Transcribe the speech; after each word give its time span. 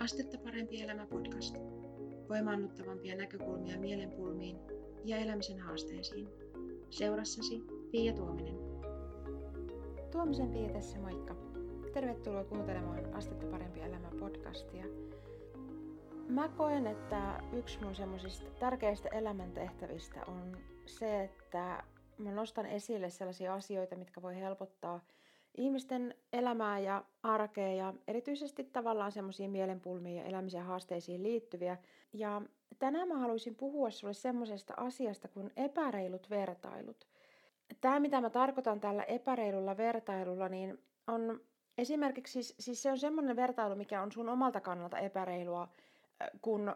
Astetta 0.00 0.38
parempi 0.38 0.82
elämä 0.82 1.06
podcast. 1.06 1.56
Voimaannuttavampia 2.28 3.16
näkökulmia 3.16 3.78
mielenpulmiin 3.78 4.56
ja 5.04 5.16
elämisen 5.16 5.58
haasteisiin. 5.58 6.28
Seurassasi 6.90 7.62
Pia 7.90 8.12
Tuominen. 8.12 8.54
Tuomisen 10.12 10.50
Pia 10.50 10.68
tässä 10.68 10.98
moikka. 10.98 11.36
Tervetuloa 11.92 12.44
kuuntelemaan 12.44 13.14
Astetta 13.14 13.46
parempi 13.46 13.80
elämä 13.80 14.10
podcastia. 14.20 14.84
Mä 16.28 16.48
koen, 16.48 16.86
että 16.86 17.42
yksi 17.52 17.78
mun 17.84 17.94
semmoisista 17.94 18.50
tärkeistä 18.50 19.08
elämäntehtävistä 19.08 20.24
on 20.26 20.56
se, 20.86 21.24
että 21.24 21.84
mä 22.18 22.30
nostan 22.32 22.66
esille 22.66 23.10
sellaisia 23.10 23.54
asioita, 23.54 23.96
mitkä 23.96 24.22
voi 24.22 24.36
helpottaa 24.36 25.00
ihmisten 25.56 26.14
elämää 26.32 26.78
ja 26.78 27.04
arkea 27.22 27.72
ja 27.72 27.94
erityisesti 28.08 28.64
tavallaan 28.64 29.12
semmoisia 29.12 29.48
mielenpulmiin 29.48 30.16
ja 30.16 30.24
elämisen 30.24 30.64
haasteisiin 30.64 31.22
liittyviä. 31.22 31.76
Ja 32.12 32.42
tänään 32.78 33.08
mä 33.08 33.18
haluaisin 33.18 33.54
puhua 33.54 33.90
sulle 33.90 34.12
semmoisesta 34.12 34.74
asiasta 34.76 35.28
kuin 35.28 35.52
epäreilut 35.56 36.30
vertailut. 36.30 37.06
Tämä, 37.80 38.00
mitä 38.00 38.20
mä 38.20 38.30
tarkoitan 38.30 38.80
tällä 38.80 39.02
epäreilulla 39.02 39.76
vertailulla, 39.76 40.48
niin 40.48 40.78
on 41.06 41.40
esimerkiksi, 41.78 42.32
siis, 42.32 42.54
siis 42.58 42.82
se 42.82 42.90
on 42.90 42.98
semmoinen 42.98 43.36
vertailu, 43.36 43.76
mikä 43.76 44.02
on 44.02 44.12
sun 44.12 44.28
omalta 44.28 44.60
kannalta 44.60 44.98
epäreilua, 44.98 45.68
kun 46.42 46.74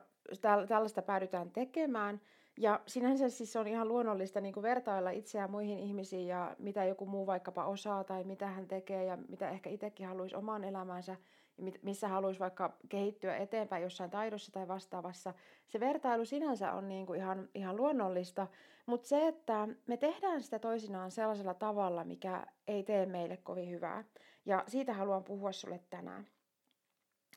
tällaista 0.68 1.02
päädytään 1.02 1.50
tekemään– 1.50 2.20
ja 2.58 2.80
sinänsä 2.86 3.28
siis 3.28 3.56
on 3.56 3.66
ihan 3.66 3.88
luonnollista 3.88 4.40
niin 4.40 4.54
kuin 4.54 4.62
vertailla 4.62 5.10
itseään 5.10 5.50
muihin 5.50 5.78
ihmisiin 5.78 6.26
ja 6.26 6.56
mitä 6.58 6.84
joku 6.84 7.06
muu 7.06 7.26
vaikkapa 7.26 7.64
osaa 7.64 8.04
tai 8.04 8.24
mitä 8.24 8.46
hän 8.46 8.68
tekee 8.68 9.04
ja 9.04 9.18
mitä 9.28 9.50
ehkä 9.50 9.70
itsekin 9.70 10.06
haluaisi 10.06 10.36
omaan 10.36 10.64
elämäänsä 10.64 11.16
ja 11.58 11.72
missä 11.82 12.08
haluaisi 12.08 12.40
vaikka 12.40 12.76
kehittyä 12.88 13.36
eteenpäin 13.36 13.82
jossain 13.82 14.10
taidossa 14.10 14.52
tai 14.52 14.68
vastaavassa. 14.68 15.34
Se 15.66 15.80
vertailu 15.80 16.24
sinänsä 16.24 16.72
on 16.72 16.88
niin 16.88 17.06
kuin 17.06 17.20
ihan, 17.20 17.48
ihan 17.54 17.76
luonnollista, 17.76 18.46
mutta 18.86 19.08
se, 19.08 19.28
että 19.28 19.68
me 19.86 19.96
tehdään 19.96 20.42
sitä 20.42 20.58
toisinaan 20.58 21.10
sellaisella 21.10 21.54
tavalla, 21.54 22.04
mikä 22.04 22.46
ei 22.66 22.82
tee 22.82 23.06
meille 23.06 23.36
kovin 23.36 23.70
hyvää. 23.70 24.04
Ja 24.46 24.64
siitä 24.66 24.94
haluan 24.94 25.24
puhua 25.24 25.52
sulle 25.52 25.80
tänään. 25.90 26.26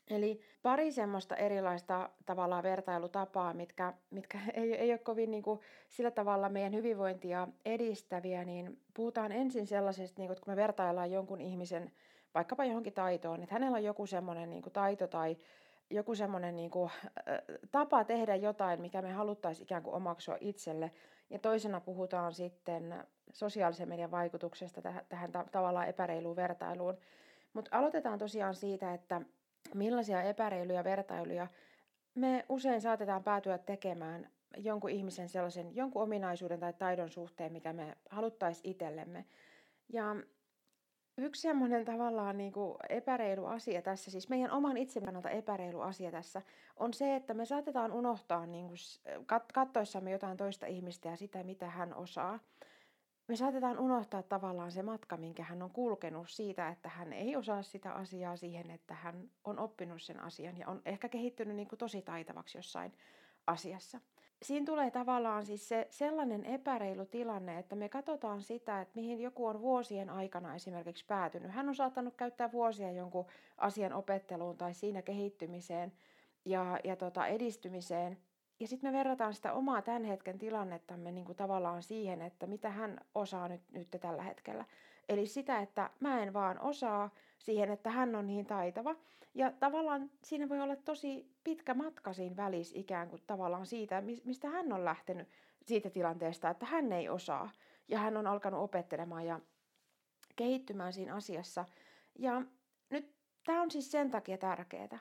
Eli 0.09 0.41
pari 0.61 0.91
semmoista 0.91 1.35
erilaista 1.35 2.09
tavallaan 2.25 2.63
vertailutapaa, 2.63 3.53
mitkä, 3.53 3.93
mitkä 4.09 4.39
ei, 4.53 4.75
ei 4.75 4.91
ole 4.91 4.97
kovin 4.97 5.31
niin 5.31 5.43
kuin, 5.43 5.59
sillä 5.89 6.11
tavalla 6.11 6.49
meidän 6.49 6.73
hyvinvointia 6.73 7.47
edistäviä, 7.65 8.43
niin 8.43 8.79
puhutaan 8.93 9.31
ensin 9.31 9.67
sellaisesta, 9.67 10.21
niin 10.21 10.27
kuin, 10.27 10.33
että 10.33 10.45
kun 10.45 10.51
me 10.51 10.55
vertaillaan 10.55 11.11
jonkun 11.11 11.41
ihmisen 11.41 11.91
vaikkapa 12.35 12.65
johonkin 12.65 12.93
taitoon, 12.93 13.43
että 13.43 13.55
hänellä 13.55 13.75
on 13.75 13.83
joku 13.83 14.05
semmoinen 14.05 14.49
niin 14.49 14.63
taito 14.73 15.07
tai 15.07 15.37
joku 15.89 16.15
semmoinen 16.15 16.55
niin 16.55 16.71
kuin, 16.71 16.91
tapa 17.71 18.03
tehdä 18.03 18.35
jotain, 18.35 18.81
mikä 18.81 19.01
me 19.01 19.11
haluttaisiin 19.11 19.63
ikään 19.63 19.83
kuin 19.83 19.95
omaksua 19.95 20.37
itselle. 20.41 20.91
Ja 21.29 21.39
toisena 21.39 21.81
puhutaan 21.81 22.33
sitten 22.33 23.03
sosiaalisen 23.33 23.89
median 23.89 24.11
vaikutuksesta 24.11 24.81
tähän, 24.81 25.05
tähän 25.09 25.31
tavallaan 25.51 25.87
epäreiluun 25.87 26.35
vertailuun. 26.35 26.97
Mutta 27.53 27.77
aloitetaan 27.77 28.19
tosiaan 28.19 28.55
siitä, 28.55 28.93
että 28.93 29.21
millaisia 29.73 30.21
epäreiluja 30.21 30.83
vertailuja 30.83 31.47
me 32.15 32.45
usein 32.49 32.81
saatetaan 32.81 33.23
päätyä 33.23 33.57
tekemään 33.57 34.29
jonkun 34.57 34.89
ihmisen 34.89 35.29
sellaisen, 35.29 35.75
jonkun 35.75 36.01
ominaisuuden 36.01 36.59
tai 36.59 36.73
taidon 36.73 37.09
suhteen, 37.09 37.51
mitä 37.51 37.73
me 37.73 37.97
haluttaisiin 38.09 38.71
itsellemme. 38.71 39.25
Ja 39.89 40.15
yksi 41.17 41.41
semmoinen 41.41 41.85
tavallaan 41.85 42.37
niin 42.37 42.51
kuin 42.51 42.77
epäreilu 42.89 43.45
asia 43.45 43.81
tässä, 43.81 44.11
siis 44.11 44.29
meidän 44.29 44.51
oman 44.51 44.77
itsemme 44.77 45.05
kannalta 45.05 45.29
epäreilu 45.29 45.81
asia 45.81 46.11
tässä, 46.11 46.41
on 46.77 46.93
se, 46.93 47.15
että 47.15 47.33
me 47.33 47.45
saatetaan 47.45 47.91
unohtaa 47.91 48.45
niin 48.45 48.67
kuin 48.67 48.77
kattoissamme 49.53 50.11
jotain 50.11 50.37
toista 50.37 50.65
ihmistä 50.65 51.09
ja 51.09 51.15
sitä, 51.15 51.43
mitä 51.43 51.69
hän 51.69 51.93
osaa 51.93 52.39
me 53.27 53.35
saatetaan 53.35 53.79
unohtaa 53.79 54.23
tavallaan 54.23 54.71
se 54.71 54.83
matka, 54.83 55.17
minkä 55.17 55.43
hän 55.43 55.61
on 55.61 55.71
kulkenut 55.71 56.29
siitä, 56.29 56.69
että 56.69 56.89
hän 56.89 57.13
ei 57.13 57.35
osaa 57.35 57.63
sitä 57.63 57.91
asiaa 57.91 58.37
siihen, 58.37 58.71
että 58.71 58.93
hän 58.93 59.29
on 59.43 59.59
oppinut 59.59 60.01
sen 60.01 60.19
asian 60.19 60.57
ja 60.57 60.67
on 60.67 60.81
ehkä 60.85 61.09
kehittynyt 61.09 61.55
niin 61.55 61.67
kuin 61.67 61.79
tosi 61.79 62.01
taitavaksi 62.01 62.57
jossain 62.57 62.93
asiassa. 63.47 63.99
Siinä 64.41 64.65
tulee 64.65 64.91
tavallaan 64.91 65.45
siis 65.45 65.69
se 65.69 65.87
sellainen 65.89 66.45
epäreilu 66.45 67.05
tilanne, 67.05 67.59
että 67.59 67.75
me 67.75 67.89
katsotaan 67.89 68.41
sitä, 68.41 68.81
että 68.81 68.95
mihin 68.95 69.21
joku 69.21 69.45
on 69.45 69.61
vuosien 69.61 70.09
aikana 70.09 70.55
esimerkiksi 70.55 71.05
päätynyt. 71.05 71.51
Hän 71.51 71.69
on 71.69 71.75
saattanut 71.75 72.15
käyttää 72.15 72.51
vuosia 72.51 72.91
jonkun 72.91 73.25
asian 73.57 73.93
opetteluun 73.93 74.57
tai 74.57 74.73
siinä 74.73 75.01
kehittymiseen 75.01 75.93
ja, 76.45 76.79
ja 76.83 76.95
tota 76.95 77.27
edistymiseen– 77.27 78.17
ja 78.59 78.67
sitten 78.67 78.91
me 78.91 78.97
verrataan 78.97 79.33
sitä 79.33 79.53
omaa 79.53 79.81
tämän 79.81 80.03
hetken 80.03 80.39
tilannettamme 80.39 81.11
niin 81.11 81.25
kuin 81.25 81.35
tavallaan 81.35 81.83
siihen, 81.83 82.21
että 82.21 82.47
mitä 82.47 82.69
hän 82.69 82.99
osaa 83.15 83.47
nyt, 83.47 83.61
nyt 83.71 83.87
tällä 84.01 84.23
hetkellä. 84.23 84.65
Eli 85.09 85.27
sitä, 85.27 85.59
että 85.59 85.89
mä 85.99 86.23
en 86.23 86.33
vaan 86.33 86.59
osaa 86.59 87.09
siihen, 87.37 87.71
että 87.71 87.89
hän 87.89 88.15
on 88.15 88.27
niin 88.27 88.45
taitava. 88.45 88.95
Ja 89.33 89.51
tavallaan 89.51 90.09
siinä 90.23 90.49
voi 90.49 90.61
olla 90.61 90.75
tosi 90.75 91.31
pitkä 91.43 91.73
matka 91.73 92.13
siinä 92.13 92.35
välissä 92.35 92.79
ikään 92.79 93.09
kuin 93.09 93.21
tavallaan 93.27 93.65
siitä, 93.65 94.01
mistä 94.01 94.49
hän 94.49 94.73
on 94.73 94.85
lähtenyt 94.85 95.27
siitä 95.65 95.89
tilanteesta, 95.89 96.49
että 96.49 96.65
hän 96.65 96.91
ei 96.91 97.09
osaa. 97.09 97.49
Ja 97.87 97.99
hän 97.99 98.17
on 98.17 98.27
alkanut 98.27 98.61
opettelemaan 98.61 99.25
ja 99.25 99.39
kehittymään 100.35 100.93
siinä 100.93 101.15
asiassa. 101.15 101.65
Ja 102.19 102.41
nyt 102.89 103.15
tämä 103.45 103.61
on 103.61 103.71
siis 103.71 103.91
sen 103.91 104.11
takia 104.11 104.37
tärkeää 104.37 104.99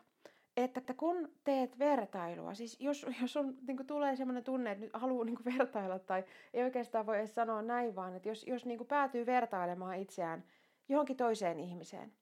että, 0.56 0.94
kun 0.94 1.28
teet 1.44 1.78
vertailua, 1.78 2.54
siis 2.54 2.80
jos, 2.80 3.06
jos 3.22 3.36
on, 3.36 3.54
niin 3.66 3.76
kuin 3.76 3.86
tulee 3.86 4.16
sellainen 4.16 4.44
tunne, 4.44 4.70
että 4.70 4.84
nyt 4.84 4.94
haluaa 4.94 5.24
niin 5.24 5.36
kuin 5.36 5.56
vertailla 5.58 5.98
tai 5.98 6.24
ei 6.54 6.64
oikeastaan 6.64 7.06
voi 7.06 7.18
edes 7.18 7.34
sanoa 7.34 7.62
näin, 7.62 7.96
vaan 7.96 8.14
että 8.16 8.28
jos, 8.28 8.46
jos 8.46 8.66
niin 8.66 8.78
kuin 8.78 8.88
päätyy 8.88 9.26
vertailemaan 9.26 9.96
itseään 9.96 10.44
johonkin 10.88 11.16
toiseen 11.16 11.60
ihmiseen, 11.60 12.12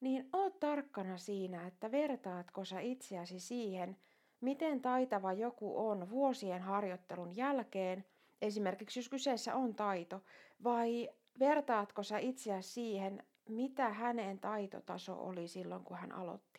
niin 0.00 0.28
oot 0.32 0.60
tarkkana 0.60 1.18
siinä, 1.18 1.66
että 1.66 1.90
vertaatko 1.90 2.64
sä 2.64 2.80
itseäsi 2.80 3.40
siihen, 3.40 3.96
miten 4.40 4.80
taitava 4.80 5.32
joku 5.32 5.88
on 5.88 6.10
vuosien 6.10 6.62
harjoittelun 6.62 7.36
jälkeen, 7.36 8.04
esimerkiksi 8.42 8.98
jos 8.98 9.08
kyseessä 9.08 9.54
on 9.54 9.74
taito, 9.74 10.22
vai 10.64 11.08
vertaatko 11.38 12.02
sä 12.02 12.18
itseäsi 12.18 12.70
siihen, 12.70 13.22
mitä 13.48 13.88
hänen 13.88 14.38
taitotaso 14.38 15.26
oli 15.26 15.48
silloin, 15.48 15.84
kun 15.84 15.96
hän 15.96 16.12
aloitti. 16.12 16.55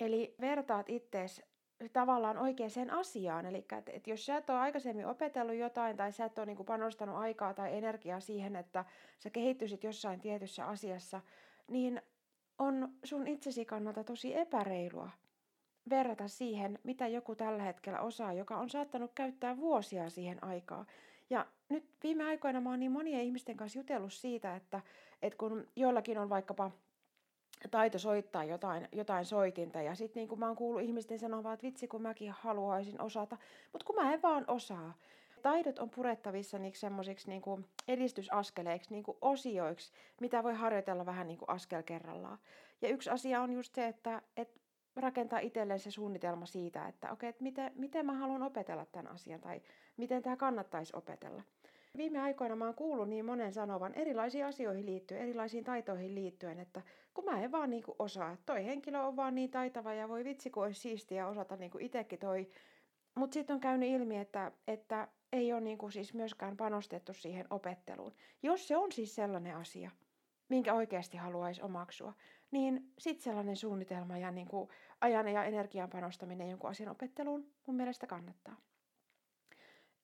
Eli 0.00 0.34
vertaat 0.40 0.88
ittees 0.88 1.42
tavallaan 1.92 2.38
oikeaan 2.38 2.90
asiaan. 2.90 3.46
Eli 3.46 3.58
että, 3.58 3.82
että 3.92 4.10
jos 4.10 4.26
sä 4.26 4.36
et 4.36 4.50
ole 4.50 4.58
aikaisemmin 4.58 5.06
opetellut 5.06 5.56
jotain 5.56 5.96
tai 5.96 6.12
sä 6.12 6.24
et 6.24 6.38
ole 6.38 6.46
niin 6.46 6.64
panostanut 6.66 7.16
aikaa 7.16 7.54
tai 7.54 7.76
energiaa 7.76 8.20
siihen, 8.20 8.56
että 8.56 8.84
sä 9.18 9.30
kehittyisit 9.30 9.84
jossain 9.84 10.20
tietyssä 10.20 10.64
asiassa, 10.64 11.20
niin 11.68 12.02
on 12.58 12.88
sun 13.04 13.26
itsesi 13.26 13.64
kannalta 13.64 14.04
tosi 14.04 14.36
epäreilua 14.36 15.10
verrata 15.90 16.28
siihen, 16.28 16.78
mitä 16.84 17.08
joku 17.08 17.34
tällä 17.34 17.62
hetkellä 17.62 18.00
osaa, 18.00 18.32
joka 18.32 18.58
on 18.58 18.70
saattanut 18.70 19.10
käyttää 19.14 19.56
vuosia 19.56 20.10
siihen 20.10 20.44
aikaa. 20.44 20.86
Ja 21.30 21.46
nyt 21.68 21.84
viime 22.02 22.24
aikoina 22.24 22.60
mä 22.60 22.70
oon 22.70 22.80
niin 22.80 22.92
monien 22.92 23.22
ihmisten 23.22 23.56
kanssa 23.56 23.78
jutellut 23.78 24.12
siitä, 24.12 24.56
että, 24.56 24.80
että 25.22 25.36
kun 25.36 25.66
joillakin 25.76 26.18
on 26.18 26.28
vaikkapa 26.28 26.70
taito 27.68 27.98
soittaa 27.98 28.44
jotain, 28.44 28.88
jotain 28.92 29.24
soitinta. 29.24 29.82
Ja 29.82 29.94
sitten 29.94 30.28
niin 30.28 30.38
mä 30.38 30.46
oon 30.46 30.56
kuullut 30.56 30.82
ihmisten 30.82 31.18
sanovan, 31.18 31.54
että 31.54 31.66
vitsi 31.66 31.88
kun 31.88 32.02
mäkin 32.02 32.32
haluaisin 32.32 33.00
osata, 33.00 33.36
mutta 33.72 33.86
kun 33.86 33.96
mä 33.96 34.12
en 34.12 34.22
vaan 34.22 34.44
osaa. 34.48 34.94
Taidot 35.42 35.78
on 35.78 35.90
purettavissa 35.90 36.58
niin 36.58 36.74
semmoisiksi 36.76 37.28
niin 37.28 37.42
kuin 37.42 37.66
edistysaskeleiksi, 37.88 38.90
niin 38.90 39.02
kuin 39.02 39.18
osioiksi, 39.20 39.92
mitä 40.20 40.42
voi 40.42 40.54
harjoitella 40.54 41.06
vähän 41.06 41.28
niin 41.28 41.38
kuin 41.38 41.50
askel 41.50 41.82
kerrallaan. 41.82 42.38
Ja 42.82 42.88
yksi 42.88 43.10
asia 43.10 43.42
on 43.42 43.52
just 43.52 43.74
se, 43.74 43.86
että, 43.86 44.22
että 44.36 44.60
rakentaa 44.96 45.38
itselleen 45.38 45.80
se 45.80 45.90
suunnitelma 45.90 46.46
siitä, 46.46 46.88
että 46.88 47.12
okei, 47.12 47.28
että 47.28 47.42
miten, 47.42 47.72
miten 47.74 48.06
mä 48.06 48.12
haluan 48.12 48.42
opetella 48.42 48.86
tämän 48.86 49.12
asian 49.12 49.40
tai 49.40 49.62
miten 49.96 50.22
tämä 50.22 50.36
kannattaisi 50.36 50.92
opetella. 50.96 51.42
Viime 51.96 52.20
aikoina 52.20 52.56
mä 52.56 52.64
oon 52.64 52.74
kuullut 52.74 53.08
niin 53.08 53.24
monen 53.24 53.52
sanovan 53.52 53.94
erilaisiin 53.94 54.46
asioihin 54.46 54.86
liittyen, 54.86 55.20
erilaisiin 55.20 55.64
taitoihin 55.64 56.14
liittyen, 56.14 56.60
että 56.60 56.82
kun 57.14 57.24
mä 57.24 57.42
en 57.42 57.52
vaan 57.52 57.70
niinku 57.70 57.96
osaa, 57.98 58.36
toi 58.46 58.64
henkilö 58.64 59.00
on 59.00 59.16
vaan 59.16 59.34
niin 59.34 59.50
taitava 59.50 59.94
ja 59.94 60.08
voi 60.08 60.24
vitsi 60.24 60.50
kun 60.50 60.62
olisi 60.62 60.80
siistiä 60.80 61.28
osata 61.28 61.56
niinku 61.56 61.78
itsekin 61.80 62.18
toi. 62.18 62.50
Mutta 63.14 63.34
sitten 63.34 63.54
on 63.54 63.60
käynyt 63.60 63.88
ilmi, 63.88 64.18
että, 64.18 64.52
että 64.68 65.08
ei 65.32 65.52
ole 65.52 65.60
niinku 65.60 65.90
siis 65.90 66.14
myöskään 66.14 66.56
panostettu 66.56 67.12
siihen 67.12 67.46
opetteluun. 67.50 68.14
Jos 68.42 68.68
se 68.68 68.76
on 68.76 68.92
siis 68.92 69.14
sellainen 69.14 69.56
asia, 69.56 69.90
minkä 70.48 70.74
oikeasti 70.74 71.16
haluaisi 71.16 71.62
omaksua, 71.62 72.12
niin 72.50 72.92
sitten 72.98 73.24
sellainen 73.24 73.56
suunnitelma 73.56 74.18
ja 74.18 74.30
niinku 74.30 74.70
ajan 75.00 75.28
ja 75.28 75.44
energian 75.44 75.90
panostaminen 75.90 76.50
jonkun 76.50 76.70
asian 76.70 76.90
opetteluun 76.90 77.46
mun 77.66 77.76
mielestä 77.76 78.06
kannattaa. 78.06 78.56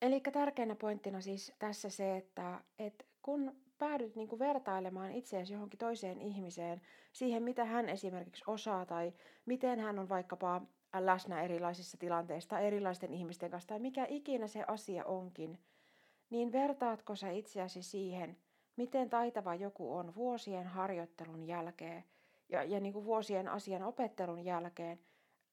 Eli 0.02 0.20
tärkeänä 0.20 0.74
pointtina 0.74 1.20
siis 1.20 1.52
tässä 1.58 1.90
se, 1.90 2.16
että, 2.16 2.60
että 2.78 3.04
kun 3.22 3.56
päädyt 3.78 4.16
niin 4.16 4.28
kuin 4.28 4.38
vertailemaan 4.38 5.12
itseäsi 5.12 5.52
johonkin 5.52 5.78
toiseen 5.78 6.20
ihmiseen, 6.20 6.80
siihen 7.12 7.42
mitä 7.42 7.64
hän 7.64 7.88
esimerkiksi 7.88 8.44
osaa 8.46 8.86
tai 8.86 9.12
miten 9.46 9.80
hän 9.80 9.98
on 9.98 10.08
vaikkapa 10.08 10.62
läsnä 10.98 11.42
erilaisissa 11.42 11.98
tilanteissa 11.98 12.58
erilaisten 12.58 13.12
ihmisten 13.12 13.50
kanssa 13.50 13.68
tai 13.68 13.78
mikä 13.78 14.06
ikinä 14.08 14.46
se 14.46 14.64
asia 14.66 15.04
onkin, 15.04 15.58
niin 16.30 16.52
vertaatko 16.52 17.16
sä 17.16 17.30
itseäsi 17.30 17.82
siihen, 17.82 18.36
miten 18.76 19.10
taitava 19.10 19.54
joku 19.54 19.94
on 19.94 20.14
vuosien 20.14 20.66
harjoittelun 20.66 21.46
jälkeen 21.46 22.04
ja, 22.48 22.64
ja 22.64 22.80
niin 22.80 22.92
kuin 22.92 23.04
vuosien 23.04 23.48
asian 23.48 23.82
opettelun 23.82 24.44
jälkeen, 24.44 24.98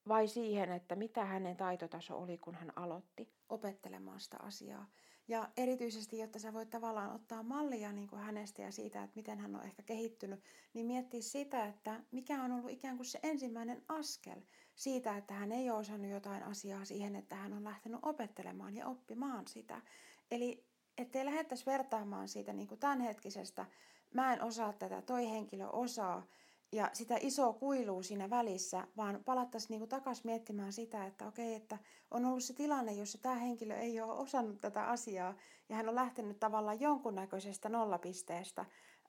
vai 0.08 0.28
siihen, 0.28 0.72
että 0.72 0.96
mitä 0.96 1.24
hänen 1.24 1.56
taitotaso 1.56 2.18
oli, 2.18 2.38
kun 2.38 2.54
hän 2.54 2.72
aloitti 2.76 3.28
opettelemaan 3.48 4.20
sitä 4.20 4.36
asiaa. 4.40 4.86
Ja 5.28 5.48
erityisesti, 5.56 6.18
jotta 6.18 6.38
sä 6.38 6.52
voit 6.52 6.70
tavallaan 6.70 7.14
ottaa 7.14 7.42
mallia 7.42 7.92
niin 7.92 8.08
kuin 8.08 8.22
hänestä 8.22 8.62
ja 8.62 8.72
siitä, 8.72 9.02
että 9.02 9.16
miten 9.16 9.38
hän 9.38 9.56
on 9.56 9.64
ehkä 9.64 9.82
kehittynyt, 9.82 10.44
niin 10.74 10.86
miettiä 10.86 11.20
sitä, 11.20 11.66
että 11.66 12.00
mikä 12.10 12.42
on 12.42 12.52
ollut 12.52 12.70
ikään 12.70 12.96
kuin 12.96 13.06
se 13.06 13.20
ensimmäinen 13.22 13.82
askel 13.88 14.40
siitä, 14.74 15.16
että 15.16 15.34
hän 15.34 15.52
ei 15.52 15.70
ole 15.70 15.78
osannut 15.78 16.10
jotain 16.10 16.42
asiaa 16.42 16.84
siihen, 16.84 17.16
että 17.16 17.36
hän 17.36 17.52
on 17.52 17.64
lähtenyt 17.64 18.00
opettelemaan 18.02 18.76
ja 18.76 18.86
oppimaan 18.86 19.46
sitä. 19.46 19.82
Eli 20.30 20.64
ettei 20.98 21.24
lähdettäisi 21.24 21.66
vertaamaan 21.66 22.28
siitä 22.28 22.52
niin 22.52 22.68
kuin 22.68 22.80
tämänhetkisestä, 22.80 23.66
mä 24.14 24.32
en 24.32 24.42
osaa 24.42 24.72
tätä, 24.72 25.02
toi 25.02 25.30
henkilö 25.30 25.66
osaa, 25.66 26.26
ja 26.72 26.90
sitä 26.92 27.16
isoa 27.20 27.52
kuilua 27.52 28.02
siinä 28.02 28.30
välissä, 28.30 28.86
vaan 28.96 29.24
palattaisiin 29.24 29.78
niin 29.78 29.88
takaisin 29.88 30.26
miettimään 30.26 30.72
sitä, 30.72 31.06
että 31.06 31.26
okei, 31.26 31.54
että 31.54 31.78
on 32.10 32.24
ollut 32.24 32.44
se 32.44 32.52
tilanne, 32.52 32.92
jossa 32.92 33.18
tämä 33.22 33.34
henkilö 33.34 33.76
ei 33.76 34.00
ole 34.00 34.12
osannut 34.12 34.60
tätä 34.60 34.84
asiaa 34.86 35.34
ja 35.68 35.76
hän 35.76 35.88
on 35.88 35.94
lähtenyt 35.94 36.40
tavallaan 36.40 36.80
jonkunnäköisestä 36.80 37.68
nollapisteestä 37.68 38.64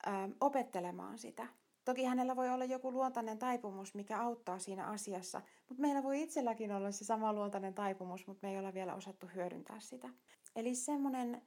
ää, 0.06 0.28
opettelemaan 0.40 1.18
sitä. 1.18 1.46
Toki 1.84 2.04
hänellä 2.04 2.36
voi 2.36 2.50
olla 2.50 2.64
joku 2.64 2.92
luontainen 2.92 3.38
taipumus, 3.38 3.94
mikä 3.94 4.20
auttaa 4.20 4.58
siinä 4.58 4.86
asiassa, 4.86 5.42
mutta 5.68 5.80
meillä 5.80 6.02
voi 6.02 6.22
itselläkin 6.22 6.72
olla 6.72 6.90
se 6.90 7.04
sama 7.04 7.32
luontainen 7.32 7.74
taipumus, 7.74 8.26
mutta 8.26 8.46
me 8.46 8.52
ei 8.52 8.58
olla 8.58 8.74
vielä 8.74 8.94
osattu 8.94 9.26
hyödyntää 9.34 9.80
sitä. 9.80 10.08
Eli 10.56 10.74
semmoinen 10.74 11.42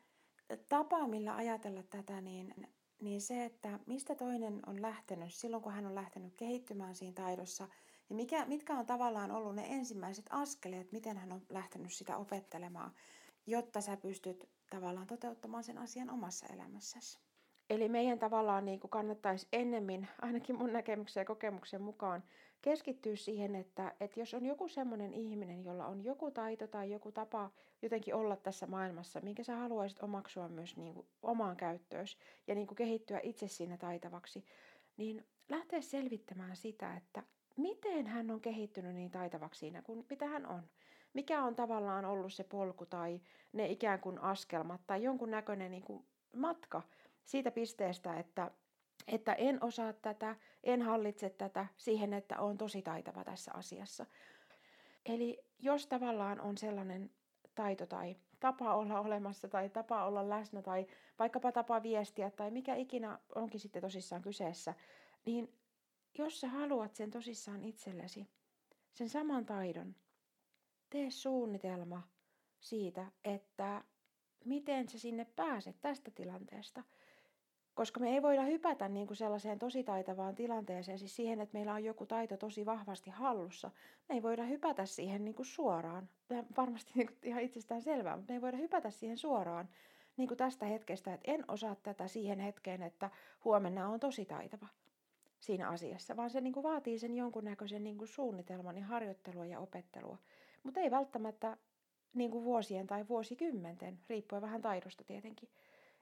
tapa, 0.70 1.08
millä 1.08 1.36
ajatella 1.36 1.84
tätä, 1.84 2.22
niin 2.22 2.54
niin 3.02 3.22
se, 3.22 3.46
että 3.46 3.80
mistä 3.86 4.16
toinen 4.16 4.60
on 4.68 4.82
lähtenyt 4.82 5.34
silloin, 5.34 5.64
kun 5.64 5.74
hän 5.74 5.86
on 5.86 5.96
lähtenyt 5.96 6.34
kehittymään 6.38 6.96
siinä 6.96 7.14
taidossa, 7.14 7.68
ja 8.10 8.16
mikä, 8.16 8.46
mitkä 8.46 8.74
on 8.74 8.86
tavallaan 8.86 9.32
ollut 9.32 9.56
ne 9.56 9.66
ensimmäiset 9.68 10.26
askeleet, 10.30 10.92
miten 10.92 11.18
hän 11.18 11.32
on 11.32 11.42
lähtenyt 11.50 11.94
sitä 11.94 12.18
opettelemaan, 12.18 12.92
jotta 13.48 13.82
sä 13.82 13.98
pystyt 13.98 14.50
tavallaan 14.70 15.08
toteuttamaan 15.08 15.64
sen 15.64 15.78
asian 15.78 16.10
omassa 16.10 16.46
elämässäsi. 16.54 17.20
Eli 17.70 17.90
meidän 17.90 18.20
tavallaan 18.20 18.66
niin 18.66 18.80
kuin 18.80 18.92
kannattaisi 18.92 19.48
ennemmin, 19.54 20.08
ainakin 20.22 20.58
mun 20.58 20.74
näkemyksen 20.74 21.22
ja 21.22 21.26
kokemuksen 21.26 21.82
mukaan, 21.82 22.24
keskittyä 22.62 23.16
siihen, 23.16 23.56
että, 23.56 23.96
että 24.00 24.20
jos 24.20 24.34
on 24.34 24.46
joku 24.46 24.68
semmoinen 24.68 25.14
ihminen, 25.14 25.64
jolla 25.64 25.86
on 25.86 26.04
joku 26.04 26.32
taito 26.32 26.68
tai 26.68 26.92
joku 26.92 27.12
tapa 27.12 27.52
jotenkin 27.82 28.16
olla 28.16 28.36
tässä 28.36 28.68
maailmassa, 28.68 29.22
minkä 29.22 29.44
sä 29.44 29.56
haluaisit 29.56 30.04
omaksua 30.04 30.48
myös 30.48 30.78
niin 30.78 30.94
kuin 30.94 31.08
omaan 31.22 31.58
käyttöösi 31.58 32.18
ja 32.48 32.56
niin 32.56 32.68
kuin 32.68 32.76
kehittyä 32.76 33.20
itse 33.24 33.48
siinä 33.48 33.78
taitavaksi, 33.78 34.46
niin 34.98 35.26
lähteä 35.50 35.82
selvittämään 35.82 36.56
sitä, 36.56 36.96
että 36.98 37.24
miten 37.58 38.08
hän 38.08 38.32
on 38.32 38.42
kehittynyt 38.42 38.96
niin 38.96 39.12
taitavaksi 39.12 39.60
siinä 39.60 39.82
kuin 39.82 40.06
mitä 40.10 40.26
hän 40.26 40.46
on. 40.46 40.64
Mikä 41.14 41.44
on 41.44 41.56
tavallaan 41.56 42.06
ollut 42.06 42.34
se 42.34 42.44
polku 42.44 42.86
tai 42.86 43.22
ne 43.54 43.68
ikään 43.68 44.00
kuin 44.00 44.20
askelmat 44.20 44.82
tai 44.88 45.04
jonkun 45.04 45.32
näköinen 45.32 45.72
niin 45.72 46.06
matka 46.36 46.82
siitä 47.26 47.52
pisteestä, 47.52 48.20
että 48.20 48.52
että 49.08 49.34
en 49.34 49.64
osaa 49.64 49.94
tätä, 49.94 50.36
en 50.64 50.82
hallitse 50.82 51.30
tätä 51.30 51.66
siihen, 51.78 52.14
että 52.14 52.40
olen 52.40 52.58
tosi 52.58 52.82
taitava 52.82 53.24
tässä 53.24 53.52
asiassa. 53.54 54.06
Eli 55.06 55.40
jos 55.60 55.88
tavallaan 55.88 56.42
on 56.42 56.58
sellainen 56.58 57.12
taito 57.56 57.86
tai 57.86 58.16
tapa 58.40 58.76
olla 58.76 59.00
olemassa 59.00 59.48
tai 59.48 59.70
tapa 59.70 60.06
olla 60.06 60.30
läsnä 60.30 60.62
tai 60.62 60.88
vaikkapa 61.20 61.52
tapa 61.52 61.84
viestiä 61.84 62.32
tai 62.32 62.52
mikä 62.52 62.76
ikinä 62.76 63.20
onkin 63.36 63.60
sitten 63.60 63.82
tosissaan 63.82 64.22
kyseessä, 64.22 64.74
niin 65.26 65.54
jos 66.18 66.42
sä 66.42 66.48
haluat 66.48 66.96
sen 66.96 67.12
tosissaan 67.12 67.64
itsellesi, 67.64 68.28
sen 68.94 69.10
saman 69.10 69.46
taidon, 69.46 69.96
tee 70.90 71.12
suunnitelma 71.12 72.02
siitä, 72.60 73.12
että 73.24 73.84
miten 74.46 74.90
sä 74.90 75.00
sinne 75.00 75.26
pääset 75.26 75.82
tästä 75.82 76.12
tilanteesta– 76.12 76.84
koska 77.80 78.00
me 78.00 78.10
ei 78.10 78.22
voida 78.22 78.42
hypätä 78.42 78.90
niin 78.90 79.08
kuin 79.08 79.18
sellaiseen 79.18 79.60
tosi 79.60 79.84
taitavaan 79.84 80.36
tilanteeseen, 80.36 81.00
siis 81.00 81.16
siihen, 81.16 81.42
että 81.42 81.58
meillä 81.58 81.74
on 81.74 81.84
joku 81.84 82.06
taito 82.06 82.38
tosi 82.38 82.66
vahvasti 82.66 83.10
hallussa. 83.10 83.72
Me 84.10 84.16
ei 84.16 84.24
voida 84.24 84.44
hypätä 84.44 84.86
siihen 84.86 85.26
niin 85.26 85.36
kuin 85.36 85.46
suoraan. 85.46 86.10
Tämä 86.28 86.44
varmasti 86.58 86.92
niin 86.96 87.08
kuin 87.08 87.18
ihan 87.24 87.42
itsestään 87.42 87.82
selvää, 87.82 88.16
mutta 88.16 88.32
me 88.32 88.36
ei 88.36 88.42
voida 88.42 88.58
hypätä 88.58 88.92
siihen 88.92 89.18
suoraan 89.18 89.70
niin 90.18 90.28
kuin 90.28 90.38
tästä 90.38 90.66
hetkestä, 90.66 91.14
että 91.14 91.32
en 91.32 91.46
osaa 91.48 91.76
tätä 91.76 92.08
siihen 92.08 92.40
hetkeen, 92.40 92.82
että 92.82 93.10
huomenna 93.46 93.90
on 93.90 94.00
tosi 94.00 94.26
taitava 94.26 94.68
siinä 95.40 95.70
asiassa, 95.70 96.16
vaan 96.18 96.30
se 96.30 96.42
niin 96.42 96.54
kuin 96.54 96.64
vaatii 96.64 97.00
sen 97.00 97.16
jonkunnäköisen 97.16 97.84
niin 97.84 97.98
kuin 97.98 98.08
suunnitelman 98.08 98.78
ja 98.78 98.86
harjoittelua 98.86 99.46
ja 99.46 99.60
opettelua. 99.60 100.18
Mutta 100.64 100.80
ei 100.80 100.92
välttämättä 100.92 101.58
niin 102.14 102.32
kuin 102.32 102.44
vuosien 102.44 102.88
tai 102.88 103.08
vuosikymmenten, 103.08 104.00
riippuen 104.10 104.42
vähän 104.42 104.62
taidosta 104.62 105.04
tietenkin. 105.04 105.50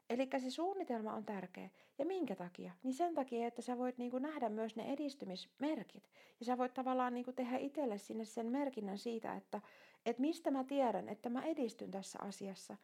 Eli 0.10 0.30
se 0.40 0.50
suunnitelma 0.50 1.14
on 1.14 1.26
tärkeä. 1.26 1.70
Ja 1.98 2.06
minkä 2.06 2.36
takia? 2.36 2.72
Niin 2.84 2.94
sen 2.94 3.16
takia, 3.16 3.48
että 3.48 3.62
sä 3.62 3.78
voit 3.78 3.98
niinku 3.98 4.20
nähdä 4.20 4.50
myös 4.50 4.76
ne 4.76 4.94
edistymismerkit. 4.94 6.10
Ja 6.40 6.46
sä 6.46 6.58
voit 6.58 6.74
tavallaan 6.74 7.14
niinku 7.14 7.34
tehdä 7.34 7.58
itselle 7.58 7.98
sinne 7.98 8.26
sen 8.26 8.46
merkinnän 8.52 8.98
siitä, 8.98 9.36
että, 9.36 9.62
että 10.06 10.22
mistä 10.22 10.52
mä 10.52 10.64
tiedän, 10.64 11.10
että 11.10 11.30
mä 11.30 11.44
edistyn 11.44 11.92
tässä 11.92 12.20
asiassa. 12.22 12.78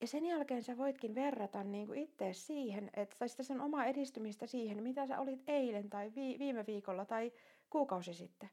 Ja 0.00 0.06
sen 0.06 0.26
jälkeen 0.26 0.62
sä 0.62 0.76
voitkin 0.76 1.14
verrata 1.14 1.64
niinku 1.64 1.92
itse 1.92 2.32
siihen, 2.32 2.90
että, 2.94 3.16
tai 3.18 3.28
sitä 3.28 3.42
sen 3.42 3.60
omaa 3.60 3.84
edistymistä 3.84 4.46
siihen, 4.46 4.82
mitä 4.82 5.06
sä 5.06 5.20
olit 5.20 5.42
eilen 5.46 5.90
tai 5.90 6.12
vi, 6.14 6.36
viime 6.38 6.66
viikolla 6.66 7.04
tai 7.04 7.32
kuukausi 7.70 8.14
sitten, 8.14 8.50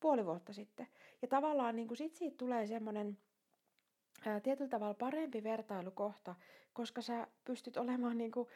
puoli 0.00 0.26
vuotta 0.26 0.52
sitten. 0.52 0.86
Ja 1.22 1.28
tavallaan 1.28 1.76
niinku 1.76 1.94
sit 1.94 2.14
siitä 2.14 2.36
tulee 2.36 2.66
semmoinen 2.66 3.18
tietyllä 4.42 4.70
tavalla 4.70 4.94
parempi 4.94 5.42
vertailukohta, 5.42 6.34
koska 6.72 7.02
sä 7.02 7.26
pystyt 7.44 7.76
olemaan 7.76 8.18
niin 8.18 8.32
kuin, 8.32 8.48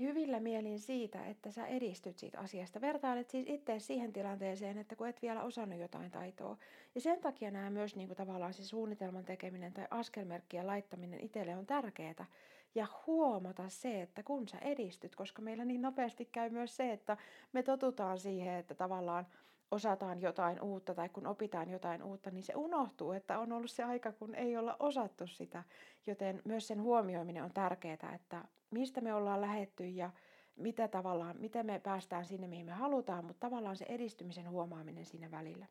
hyvillä 0.00 0.40
mielin 0.40 0.80
siitä, 0.80 1.26
että 1.26 1.50
sä 1.50 1.66
edistyt 1.66 2.18
siitä 2.18 2.38
asiasta. 2.38 2.80
Vertailet 2.80 3.30
siis 3.30 3.46
itse 3.48 3.78
siihen 3.78 4.12
tilanteeseen, 4.12 4.78
että 4.78 4.96
kun 4.96 5.08
et 5.08 5.22
vielä 5.22 5.42
osannut 5.42 5.78
jotain 5.78 6.10
taitoa. 6.10 6.56
Ja 6.94 7.00
sen 7.00 7.20
takia 7.20 7.50
nämä 7.50 7.70
myös 7.70 7.96
niin 7.96 8.08
kuin 8.08 8.16
tavallaan 8.16 8.54
se 8.54 8.64
suunnitelman 8.64 9.24
tekeminen 9.24 9.72
tai 9.72 9.86
askelmerkkien 9.90 10.66
laittaminen 10.66 11.20
itselle 11.20 11.56
on 11.56 11.66
tärkeää. 11.66 12.26
Ja 12.74 12.86
huomata 13.06 13.68
se, 13.68 14.02
että 14.02 14.22
kun 14.22 14.48
sä 14.48 14.58
edistyt, 14.58 15.16
koska 15.16 15.42
meillä 15.42 15.64
niin 15.64 15.82
nopeasti 15.82 16.24
käy 16.24 16.50
myös 16.50 16.76
se, 16.76 16.92
että 16.92 17.16
me 17.52 17.62
totutaan 17.62 18.18
siihen, 18.18 18.54
että 18.54 18.74
tavallaan 18.74 19.26
osataan 19.72 20.20
jotain 20.20 20.60
uutta 20.60 20.94
tai 20.94 21.08
kun 21.08 21.26
opitaan 21.26 21.70
jotain 21.70 22.02
uutta, 22.02 22.30
niin 22.30 22.42
se 22.42 22.52
unohtuu, 22.56 23.12
että 23.12 23.38
on 23.38 23.52
ollut 23.52 23.70
se 23.70 23.84
aika, 23.84 24.12
kun 24.12 24.34
ei 24.34 24.56
olla 24.56 24.76
osattu 24.78 25.26
sitä. 25.26 25.64
Joten 26.06 26.42
myös 26.44 26.66
sen 26.66 26.82
huomioiminen 26.82 27.44
on 27.44 27.52
tärkeää, 27.52 28.12
että 28.14 28.44
mistä 28.70 29.00
me 29.00 29.14
ollaan 29.14 29.40
lähetty 29.40 29.86
ja 29.86 30.10
mitä 30.56 30.88
tavallaan, 30.88 31.36
miten 31.40 31.66
me 31.66 31.78
päästään 31.78 32.26
sinne, 32.26 32.46
mihin 32.48 32.66
me 32.66 32.72
halutaan, 32.72 33.24
mutta 33.24 33.46
tavallaan 33.46 33.76
se 33.76 33.84
edistymisen 33.88 34.50
huomaaminen 34.50 35.04
siinä 35.04 35.30
välillä. 35.30 35.66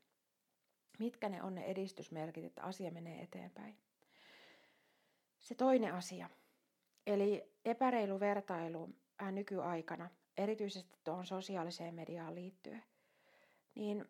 Mitkä 1.00 1.30
ne 1.30 1.44
on 1.44 1.56
ne 1.56 1.64
edistysmerkit, 1.64 2.46
että 2.46 2.64
asia 2.64 2.92
menee 2.92 3.22
eteenpäin. 3.22 3.78
Se 5.40 5.56
toinen 5.56 5.94
asia, 5.94 6.30
eli 7.08 7.52
epäreilu 7.66 8.20
vertailu 8.20 8.90
nykyaikana, 9.32 10.10
erityisesti 10.38 10.98
tuohon 11.04 11.26
sosiaaliseen 11.26 11.96
mediaan 11.96 12.36
liittyen 12.36 12.84
niin 13.76 14.06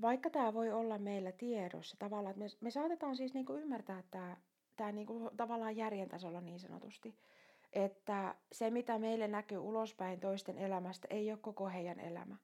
vaikka 0.00 0.30
tämä 0.30 0.54
voi 0.54 0.72
olla 0.72 0.98
meillä 0.98 1.32
tiedossa 1.32 1.96
tavallaan, 1.98 2.30
että 2.30 2.44
me, 2.44 2.46
me 2.60 2.70
saatetaan 2.70 3.16
siis 3.16 3.34
niinku 3.34 3.54
ymmärtää 3.54 4.02
tämä, 4.10 4.36
tämä 4.76 4.92
niinku 4.92 5.30
tavallaan 5.36 5.76
järjen 5.76 6.08
tasolla 6.08 6.40
niin 6.40 6.60
sanotusti, 6.60 7.14
että 7.72 8.34
se 8.52 8.70
mitä 8.70 8.98
meille 8.98 9.28
näkyy 9.28 9.58
ulospäin 9.58 10.20
toisten 10.20 10.58
elämästä 10.58 11.08
ei 11.10 11.30
ole 11.30 11.38
koko 11.38 11.68
heidän 11.68 12.00
elämä. 12.00 12.36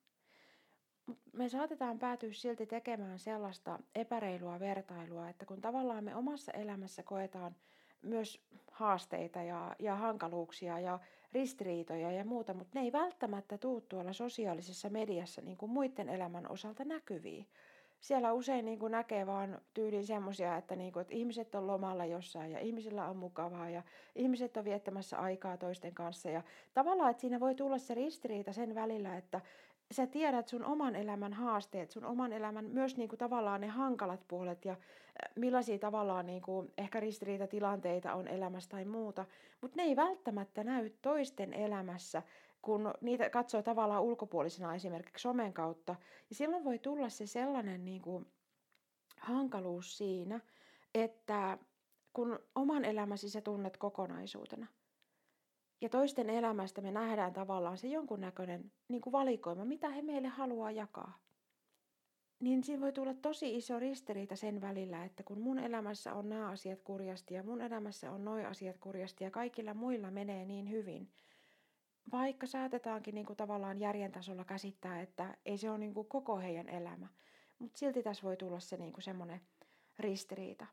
Me 1.32 1.48
saatetaan 1.48 1.98
päätyä 1.98 2.32
silti 2.32 2.66
tekemään 2.66 3.18
sellaista 3.18 3.78
epäreilua 3.94 4.60
vertailua, 4.60 5.28
että 5.28 5.46
kun 5.46 5.60
tavallaan 5.60 6.04
me 6.04 6.16
omassa 6.16 6.52
elämässä 6.52 7.02
koetaan 7.02 7.56
myös 8.02 8.46
haasteita 8.70 9.42
ja, 9.42 9.76
ja 9.78 9.96
hankaluuksia 9.96 10.80
ja 10.80 10.98
ristiriitoja 11.32 12.12
ja 12.12 12.24
muuta, 12.24 12.54
mutta 12.54 12.78
ne 12.78 12.84
ei 12.84 12.92
välttämättä 12.92 13.58
tuu 13.58 13.80
tuolla 13.80 14.12
sosiaalisessa 14.12 14.88
mediassa 14.88 15.40
niin 15.40 15.56
kuin 15.56 15.70
muiden 15.70 16.08
elämän 16.08 16.50
osalta 16.50 16.84
näkyviin. 16.84 17.46
siellä 18.00 18.32
usein 18.32 18.64
niin 18.64 18.78
kuin 18.78 18.92
näkee 18.92 19.26
vaan 19.26 19.60
tyyliin 19.74 20.06
semmoisia, 20.06 20.56
että, 20.56 20.76
niin 20.76 20.98
että 21.00 21.14
ihmiset 21.14 21.54
on 21.54 21.66
lomalla 21.66 22.04
jossain 22.04 22.52
ja 22.52 22.60
ihmisillä 22.60 23.08
on 23.08 23.16
mukavaa 23.16 23.70
ja 23.70 23.82
ihmiset 24.14 24.56
on 24.56 24.64
viettämässä 24.64 25.18
aikaa 25.18 25.56
toisten 25.56 25.94
kanssa. 25.94 26.30
Ja 26.30 26.42
tavallaan, 26.74 27.10
että 27.10 27.20
siinä 27.20 27.40
voi 27.40 27.54
tulla 27.54 27.78
se 27.78 27.94
ristiriita 27.94 28.52
sen 28.52 28.74
välillä, 28.74 29.16
että 29.16 29.40
sä 29.90 30.06
tiedät 30.06 30.48
sun 30.48 30.64
oman 30.64 30.96
elämän 30.96 31.32
haasteet, 31.32 31.90
sun 31.90 32.04
oman 32.04 32.32
elämän 32.32 32.64
myös 32.64 32.96
niin 32.96 33.08
kuin 33.08 33.18
tavallaan 33.18 33.60
ne 33.60 33.66
hankalat 33.66 34.20
puolet 34.28 34.64
ja 34.64 34.76
millaisia 35.36 35.78
tavallaan 35.78 36.26
niin 36.26 36.42
kuin 36.42 36.72
ehkä 36.78 37.00
ristiriitatilanteita 37.00 38.14
on 38.14 38.28
elämässä 38.28 38.70
tai 38.70 38.84
muuta, 38.84 39.24
mutta 39.60 39.76
ne 39.76 39.82
ei 39.82 39.96
välttämättä 39.96 40.64
näy 40.64 40.90
toisten 41.02 41.52
elämässä 41.54 42.22
kun 42.62 42.94
niitä 43.00 43.30
katsoo 43.30 43.62
tavallaan 43.62 44.02
ulkopuolisena 44.02 44.74
esimerkiksi 44.74 45.22
somen 45.22 45.52
kautta, 45.52 45.96
ja 46.30 46.36
silloin 46.36 46.64
voi 46.64 46.78
tulla 46.78 47.08
se 47.08 47.26
sellainen 47.26 47.84
niin 47.84 48.02
kuin 48.02 48.26
hankaluus 49.20 49.98
siinä, 49.98 50.40
että 50.94 51.58
kun 52.12 52.38
oman 52.54 52.84
elämäsi 52.84 53.30
sä 53.30 53.40
tunnet 53.40 53.76
kokonaisuutena, 53.76 54.66
ja 55.80 55.88
toisten 55.88 56.30
elämästä 56.30 56.80
me 56.80 56.90
nähdään 56.90 57.32
tavallaan 57.32 57.78
se 57.78 57.88
jonkunnäköinen 57.88 58.72
niin 58.88 59.00
kuin 59.00 59.12
valikoima, 59.12 59.64
mitä 59.64 59.88
he 59.88 60.02
meille 60.02 60.28
haluaa 60.28 60.70
jakaa. 60.70 61.18
Niin 62.40 62.64
siinä 62.64 62.80
voi 62.80 62.92
tulla 62.92 63.14
tosi 63.14 63.56
iso 63.56 63.78
ristiriita 63.78 64.36
sen 64.36 64.60
välillä, 64.60 65.04
että 65.04 65.22
kun 65.22 65.40
mun 65.40 65.58
elämässä 65.58 66.14
on 66.14 66.28
nämä 66.28 66.48
asiat 66.48 66.82
kurjasti 66.82 67.34
ja 67.34 67.42
mun 67.42 67.60
elämässä 67.60 68.12
on 68.12 68.24
nuo 68.24 68.46
asiat 68.46 68.78
kurjasti 68.78 69.24
ja 69.24 69.30
kaikilla 69.30 69.74
muilla 69.74 70.10
menee 70.10 70.44
niin 70.44 70.70
hyvin– 70.70 71.08
vaikka 72.12 72.46
saatetaankin 72.46 73.14
niin 73.14 73.26
kuin 73.26 73.36
tavallaan 73.36 73.80
järjen 73.80 74.12
tasolla 74.12 74.44
käsittää, 74.44 75.00
että 75.00 75.36
ei 75.46 75.58
se 75.58 75.70
ole 75.70 75.78
niin 75.78 75.94
kuin 75.94 76.08
koko 76.08 76.38
heidän 76.38 76.68
elämä, 76.68 77.06
mutta 77.58 77.78
silti 77.78 78.02
tässä 78.02 78.22
voi 78.22 78.36
tulla 78.36 78.60
se 78.60 78.76
niin 78.76 78.92
kuin 78.92 79.02
semmoinen 79.02 79.40
ristiriita. 79.98 80.66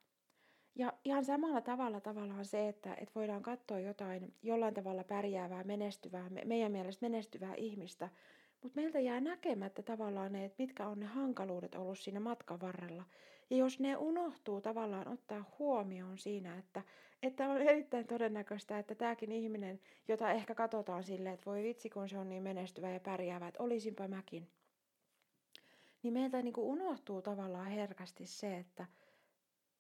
Ja 0.76 0.94
ihan 1.06 1.26
samalla 1.26 1.62
tavalla 1.62 2.02
tavallaan 2.02 2.46
se, 2.46 2.68
että, 2.68 2.94
että 2.94 3.12
voidaan 3.16 3.44
katsoa 3.44 3.80
jotain 3.80 4.34
jollain 4.44 4.74
tavalla 4.74 5.04
pärjäävää, 5.04 5.64
menestyvää, 5.64 6.30
meidän 6.46 6.72
mielestä 6.72 7.06
menestyvää 7.06 7.56
ihmistä, 7.56 8.10
mutta 8.64 8.82
meiltä 8.82 9.00
jää 9.00 9.22
näkemättä 9.22 9.84
tavallaan 9.84 10.32
ne, 10.32 10.46
että 10.46 10.64
mitkä 10.64 10.88
on 10.88 11.00
ne 11.00 11.06
hankaluudet 11.06 11.76
ollut 11.76 12.00
siinä 12.00 12.20
matkan 12.20 12.62
varrella. 12.62 13.04
Ja 13.50 13.58
jos 13.58 13.80
ne 13.80 13.98
unohtuu 13.98 14.62
tavallaan 14.62 15.08
ottaa 15.08 15.56
huomioon 15.60 16.18
siinä, 16.18 16.58
että, 16.58 16.84
että 17.24 17.50
on 17.50 17.62
erittäin 17.62 18.08
todennäköistä, 18.08 18.80
että 18.80 18.96
tämäkin 18.96 19.32
ihminen, 19.32 19.80
jota 20.08 20.32
ehkä 20.32 20.56
katsotaan 20.56 21.04
silleen, 21.04 21.34
että 21.34 21.46
voi 21.46 21.64
vitsi 21.64 21.90
kun 21.90 22.10
se 22.10 22.18
on 22.18 22.30
niin 22.30 22.44
menestyvä 22.44 22.90
ja 22.90 23.00
pärjäävä, 23.00 23.48
että 23.48 23.64
olisinpa 23.64 24.08
mäkin. 24.08 24.48
Niin 26.04 26.14
meiltä 26.14 26.42
niin 26.42 26.54
unohtuu 26.58 27.22
tavallaan 27.22 27.68
herkästi 27.68 28.26
se, 28.26 28.58
että 28.58 28.86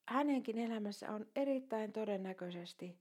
hänenkin 0.07 0.57
elämässä 0.57 1.11
on 1.11 1.25
erittäin 1.35 1.91
todennäköisesti 1.91 2.97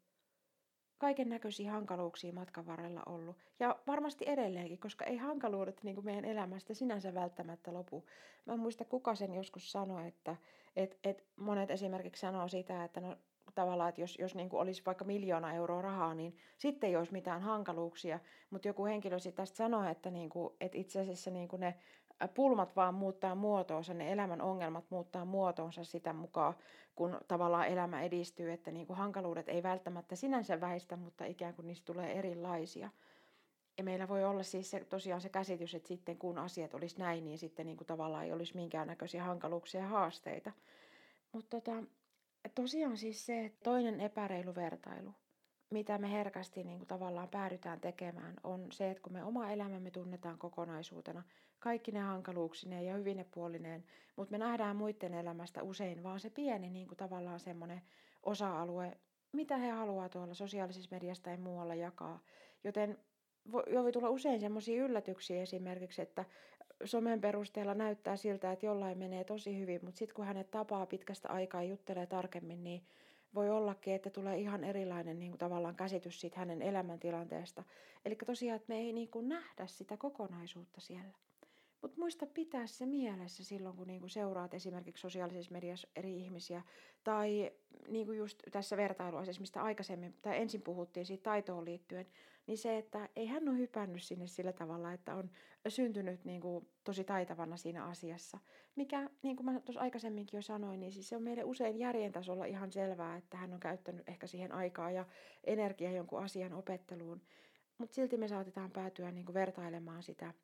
kaiken 0.98 1.28
näköisiä 1.28 1.72
hankaluuksia 1.72 2.32
matkan 2.32 2.66
varrella 2.66 3.02
ollut. 3.06 3.36
Ja 3.60 3.78
varmasti 3.86 4.24
edelleenkin, 4.28 4.78
koska 4.78 5.04
ei 5.04 5.16
hankaluudet 5.16 5.82
niin 5.82 5.94
kuin 5.94 6.04
meidän 6.04 6.24
elämästä 6.24 6.74
sinänsä 6.74 7.14
välttämättä 7.14 7.74
lopu. 7.74 8.04
Mä 8.46 8.52
en 8.52 8.60
muista, 8.60 8.84
kuka 8.84 9.14
sen 9.14 9.34
joskus 9.34 9.72
sanoi, 9.72 10.08
että 10.08 10.36
et, 10.76 10.98
et 11.04 11.24
monet 11.36 11.70
esimerkiksi 11.70 12.20
sanoo 12.20 12.48
sitä, 12.48 12.84
että 12.84 13.00
no 13.00 13.16
tavallaan, 13.54 13.88
että 13.88 14.00
jos, 14.00 14.18
jos 14.18 14.34
niin 14.34 14.48
kuin 14.48 14.60
olisi 14.60 14.82
vaikka 14.86 15.04
miljoona 15.04 15.52
euroa 15.54 15.82
rahaa, 15.82 16.14
niin 16.14 16.36
sitten 16.58 16.88
ei 16.88 16.96
olisi 16.96 17.12
mitään 17.12 17.42
hankaluuksia. 17.42 18.20
Mutta 18.50 18.68
joku 18.68 18.84
henkilö 18.84 19.18
sitten 19.18 19.42
tästä 19.42 19.56
sanoi, 19.56 19.90
että, 19.90 20.10
niin 20.10 20.28
kuin, 20.28 20.54
että 20.60 20.78
itse 20.78 21.00
asiassa 21.00 21.30
niin 21.30 21.48
kuin 21.48 21.60
ne 21.60 21.74
pulmat 22.34 22.76
vaan 22.76 22.94
muuttaa 22.94 23.34
muotoonsa, 23.34 23.94
ne 23.94 24.12
elämän 24.12 24.42
ongelmat 24.42 24.84
muuttaa 24.90 25.24
muotoonsa 25.24 25.84
sitä 25.84 26.12
mukaan, 26.12 26.54
kun 26.96 27.20
tavallaan 27.28 27.66
elämä 27.66 28.02
edistyy, 28.02 28.52
että 28.52 28.70
niin 28.70 28.86
kuin 28.86 28.96
hankaluudet 28.96 29.48
ei 29.48 29.62
välttämättä 29.62 30.16
sinänsä 30.16 30.60
väistä, 30.60 30.96
mutta 30.96 31.24
ikään 31.24 31.54
kuin 31.54 31.66
niistä 31.66 31.86
tulee 31.86 32.18
erilaisia. 32.18 32.90
Ja 33.78 33.84
meillä 33.84 34.08
voi 34.08 34.24
olla 34.24 34.42
siis 34.42 34.70
se, 34.70 34.84
tosiaan 34.84 35.20
se 35.20 35.28
käsitys, 35.28 35.74
että 35.74 35.88
sitten 35.88 36.18
kun 36.18 36.38
asiat 36.38 36.74
olisi 36.74 36.98
näin, 36.98 37.24
niin 37.24 37.38
sitten 37.38 37.66
niin 37.66 37.76
kuin 37.76 37.86
tavallaan 37.86 38.24
ei 38.24 38.32
olisi 38.32 38.56
minkäännäköisiä 38.56 39.24
hankaluuksia 39.24 39.80
ja 39.80 39.86
haasteita. 39.86 40.52
Mutta 41.32 41.60
tota, 41.60 41.82
tosiaan 42.54 42.96
siis 42.96 43.26
se 43.26 43.44
että 43.44 43.60
toinen 43.62 44.00
epäreilu 44.00 44.54
vertailu, 44.54 45.10
mitä 45.70 45.98
me 45.98 46.12
herkästi 46.12 46.64
niin 46.64 46.78
kuin 46.78 46.88
tavallaan 46.88 47.28
päädytään 47.28 47.80
tekemään, 47.80 48.34
on 48.44 48.72
se, 48.72 48.90
että 48.90 49.02
kun 49.02 49.12
me 49.12 49.24
oma 49.24 49.50
elämämme 49.50 49.90
tunnetaan 49.90 50.38
kokonaisuutena, 50.38 51.22
kaikki 51.64 51.92
ne 51.92 52.00
hankaluuksineen 52.00 52.86
ja 52.86 52.94
hyvine 52.94 53.24
puolineen, 53.24 53.84
mutta 54.16 54.32
me 54.32 54.38
nähdään 54.38 54.76
muiden 54.76 55.14
elämästä 55.14 55.62
usein 55.62 56.02
vaan 56.02 56.20
se 56.20 56.30
pieni 56.30 56.70
niin 56.70 56.88
kuin 56.88 56.98
tavallaan 56.98 57.40
semmoinen 57.40 57.82
osa-alue, 58.22 58.98
mitä 59.32 59.56
he 59.56 59.70
haluaa 59.70 60.08
tuolla 60.08 60.34
sosiaalisessa 60.34 60.88
mediassa 60.90 61.22
tai 61.22 61.36
muualla 61.36 61.74
jakaa. 61.74 62.20
Joten 62.64 62.98
voi 63.52 63.92
tulla 63.92 64.10
usein 64.10 64.40
semmoisia 64.40 64.84
yllätyksiä 64.84 65.42
esimerkiksi, 65.42 66.02
että 66.02 66.24
somen 66.84 67.20
perusteella 67.20 67.74
näyttää 67.74 68.16
siltä, 68.16 68.52
että 68.52 68.66
jollain 68.66 68.98
menee 68.98 69.24
tosi 69.24 69.58
hyvin, 69.58 69.80
mutta 69.84 69.98
sitten 69.98 70.14
kun 70.14 70.24
hänet 70.24 70.50
tapaa 70.50 70.86
pitkästä 70.86 71.28
aikaa 71.28 71.62
ja 71.62 71.68
juttelee 71.68 72.06
tarkemmin, 72.06 72.64
niin 72.64 72.82
voi 73.34 73.50
ollakin, 73.50 73.94
että 73.94 74.10
tulee 74.10 74.38
ihan 74.38 74.64
erilainen 74.64 75.18
niin 75.18 75.30
kuin 75.30 75.38
tavallaan 75.38 75.76
käsitys 75.76 76.20
siitä 76.20 76.38
hänen 76.38 76.62
elämäntilanteesta. 76.62 77.64
Eli 78.04 78.16
tosiaan, 78.26 78.56
että 78.56 78.72
me 78.72 78.78
ei 78.78 78.92
niin 78.92 79.08
kuin 79.08 79.28
nähdä 79.28 79.66
sitä 79.66 79.96
kokonaisuutta 79.96 80.80
siellä. 80.80 81.14
Mutta 81.84 82.00
muista 82.00 82.26
pitää 82.26 82.66
se 82.66 82.86
mielessä 82.86 83.44
silloin, 83.44 83.76
kun 83.76 83.86
niinku 83.86 84.08
seuraat 84.08 84.54
esimerkiksi 84.54 85.00
sosiaalisessa 85.00 85.52
mediassa 85.52 85.88
eri 85.96 86.16
ihmisiä. 86.16 86.62
Tai 87.04 87.52
niinku 87.88 88.12
just 88.12 88.42
tässä 88.52 88.76
vertailuasiassa, 88.76 89.40
mistä 89.40 89.62
aikaisemmin 89.62 90.14
tai 90.22 90.40
ensin 90.40 90.62
puhuttiin 90.62 91.06
siitä 91.06 91.22
taitoon 91.22 91.64
liittyen, 91.64 92.06
niin 92.46 92.58
se, 92.58 92.78
että 92.78 93.08
ei 93.16 93.26
hän 93.26 93.48
ole 93.48 93.58
hypännyt 93.58 94.02
sinne 94.02 94.26
sillä 94.26 94.52
tavalla, 94.52 94.92
että 94.92 95.14
on 95.14 95.30
syntynyt 95.68 96.24
niinku 96.24 96.68
tosi 96.84 97.04
taitavana 97.04 97.56
siinä 97.56 97.84
asiassa. 97.84 98.38
Mikä, 98.76 99.10
niin 99.22 99.36
kuin 99.36 99.46
mä 99.46 99.60
tuossa 99.60 99.80
aikaisemminkin 99.80 100.38
jo 100.38 100.42
sanoin, 100.42 100.80
niin 100.80 100.92
siis 100.92 101.08
se 101.08 101.16
on 101.16 101.22
meille 101.22 101.44
usein 101.44 101.78
järjen 101.78 102.12
tasolla 102.12 102.44
ihan 102.44 102.72
selvää, 102.72 103.16
että 103.16 103.36
hän 103.36 103.52
on 103.52 103.60
käyttänyt 103.60 104.08
ehkä 104.08 104.26
siihen 104.26 104.52
aikaa 104.52 104.90
ja 104.90 105.06
energiaa 105.44 105.92
jonkun 105.92 106.22
asian 106.22 106.52
opetteluun. 106.52 107.20
Mutta 107.78 107.94
silti 107.94 108.16
me 108.16 108.28
saatetaan 108.28 108.70
päätyä 108.70 109.10
niinku 109.10 109.34
vertailemaan 109.34 110.02
sitä 110.02 110.34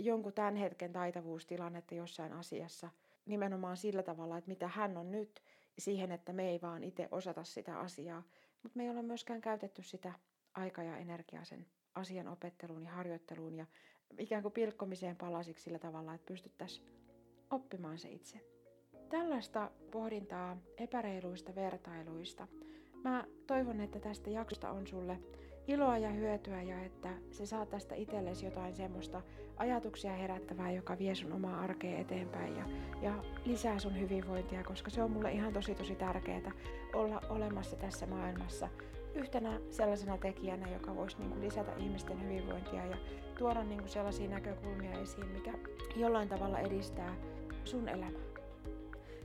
jonkun 0.00 0.32
tämän 0.32 0.56
hetken 0.56 0.92
taitavuustilannetta 0.92 1.94
jossain 1.94 2.32
asiassa 2.32 2.90
nimenomaan 3.26 3.76
sillä 3.76 4.02
tavalla, 4.02 4.38
että 4.38 4.50
mitä 4.50 4.68
hän 4.68 4.96
on 4.96 5.10
nyt, 5.10 5.42
siihen, 5.78 6.12
että 6.12 6.32
me 6.32 6.48
ei 6.50 6.60
vaan 6.62 6.84
itse 6.84 7.08
osata 7.10 7.44
sitä 7.44 7.78
asiaa. 7.78 8.22
Mutta 8.62 8.76
me 8.76 8.82
ei 8.84 8.90
ole 8.90 9.02
myöskään 9.02 9.40
käytetty 9.40 9.82
sitä 9.82 10.12
aikaa 10.54 10.84
ja 10.84 10.96
energiaa 10.96 11.44
sen 11.44 11.66
asian 11.94 12.28
opetteluun 12.28 12.84
ja 12.84 12.90
harjoitteluun 12.90 13.54
ja 13.54 13.66
ikään 14.18 14.42
kuin 14.42 14.52
pilkkomiseen 14.52 15.16
palasiksi 15.16 15.64
sillä 15.64 15.78
tavalla, 15.78 16.14
että 16.14 16.26
pystyttäisiin 16.26 16.86
oppimaan 17.50 17.98
se 17.98 18.10
itse. 18.10 18.40
Tällaista 19.08 19.70
pohdintaa 19.90 20.56
epäreiluista 20.76 21.54
vertailuista. 21.54 22.48
Mä 23.04 23.24
toivon, 23.46 23.80
että 23.80 24.00
tästä 24.00 24.30
jaksosta 24.30 24.70
on 24.70 24.86
sulle 24.86 25.20
iloa 25.68 25.98
ja 25.98 26.10
hyötyä 26.10 26.62
ja 26.62 26.82
että 26.84 27.08
se 27.30 27.46
saa 27.46 27.66
tästä 27.66 27.94
itsellesi 27.94 28.46
jotain 28.46 28.74
semmoista 28.74 29.22
ajatuksia 29.56 30.12
herättävää, 30.12 30.72
joka 30.72 30.98
vie 30.98 31.14
sun 31.14 31.32
omaa 31.32 31.60
arkea 31.60 31.98
eteenpäin 31.98 32.56
ja, 32.56 32.64
ja 33.02 33.24
lisää 33.44 33.78
sun 33.78 34.00
hyvinvointia, 34.00 34.64
koska 34.64 34.90
se 34.90 35.02
on 35.02 35.10
mulle 35.10 35.32
ihan 35.32 35.52
tosi 35.52 35.74
tosi 35.74 35.94
tärkeää 35.94 36.52
olla 36.94 37.22
olemassa 37.28 37.76
tässä 37.76 38.06
maailmassa 38.06 38.68
yhtenä 39.14 39.60
sellaisena 39.70 40.18
tekijänä, 40.18 40.70
joka 40.70 40.96
voisi 40.96 41.18
niin 41.18 41.30
kuin 41.30 41.40
lisätä 41.40 41.72
ihmisten 41.76 42.22
hyvinvointia 42.22 42.86
ja 42.86 42.96
tuoda 43.38 43.64
niin 43.64 43.80
kuin 43.80 43.90
sellaisia 43.90 44.28
näkökulmia 44.28 45.00
esiin, 45.00 45.28
mikä 45.28 45.52
jollain 45.96 46.28
tavalla 46.28 46.58
edistää 46.58 47.14
sun 47.64 47.88
elämää. 47.88 48.32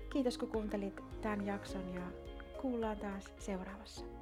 Kiitos 0.10 0.38
kun 0.38 0.52
kuuntelit 0.52 1.02
tämän 1.22 1.46
jakson 1.46 1.94
ja 1.94 2.02
kuullaan 2.62 2.98
taas 2.98 3.34
seuraavassa. 3.38 4.17